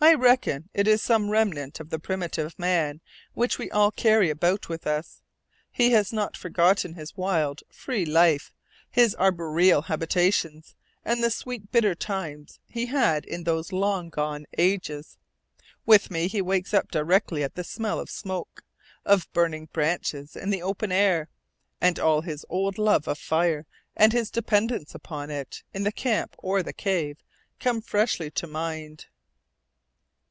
I 0.00 0.14
reckon 0.14 0.68
it 0.74 0.86
is 0.86 1.02
some 1.02 1.28
remnant 1.28 1.80
of 1.80 1.90
the 1.90 1.98
primitive 1.98 2.56
man, 2.56 3.00
which 3.34 3.58
we 3.58 3.68
all 3.72 3.90
carry 3.90 4.30
about 4.30 4.68
with 4.68 4.86
us. 4.86 5.22
He 5.72 5.90
has 5.90 6.12
not 6.12 6.34
yet 6.36 6.36
forgotten 6.36 6.94
his 6.94 7.16
wild, 7.16 7.64
free 7.68 8.06
life, 8.06 8.52
his 8.88 9.16
arboreal 9.16 9.82
habitations, 9.82 10.76
and 11.04 11.20
the 11.20 11.32
sweet 11.32 11.72
bitter 11.72 11.96
times 11.96 12.60
he 12.68 12.86
had 12.86 13.24
in 13.24 13.42
those 13.42 13.72
long 13.72 14.08
gone 14.08 14.46
ages. 14.56 15.18
With 15.84 16.12
me, 16.12 16.28
he 16.28 16.40
wakes 16.40 16.72
up 16.72 16.92
directly 16.92 17.42
at 17.42 17.56
the 17.56 17.64
smell 17.64 17.98
of 17.98 18.08
smoke, 18.08 18.62
of 19.04 19.26
burning 19.32 19.68
branches 19.72 20.36
in 20.36 20.50
the 20.50 20.62
open 20.62 20.92
air; 20.92 21.28
and 21.80 21.98
all 21.98 22.20
his 22.20 22.46
old 22.48 22.78
love 22.78 23.08
of 23.08 23.18
fire 23.18 23.66
and 23.96 24.12
his 24.12 24.30
dependence 24.30 24.94
upon 24.94 25.32
it, 25.32 25.64
in 25.74 25.82
the 25.82 25.90
camp 25.90 26.36
or 26.38 26.62
the 26.62 26.72
cave, 26.72 27.16
come 27.58 27.80
freshly 27.82 28.30
to 28.30 28.46
mind. 28.46 29.06